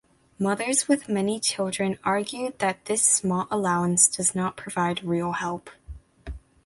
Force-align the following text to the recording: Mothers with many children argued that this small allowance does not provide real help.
Mothers 0.39 0.87
with 0.87 1.07
many 1.09 1.39
children 1.39 1.99
argued 2.03 2.57
that 2.57 2.85
this 2.85 3.03
small 3.03 3.47
allowance 3.51 4.07
does 4.07 4.33
not 4.33 4.57
provide 4.57 5.03
real 5.03 5.33
help. 5.33 5.69